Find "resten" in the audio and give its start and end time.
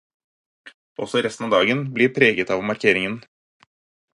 1.27-1.47